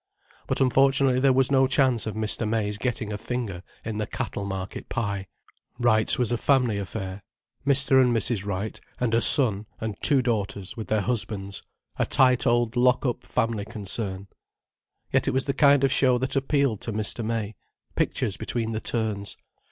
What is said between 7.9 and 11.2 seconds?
and Mrs. Wright and a son and two daughters with their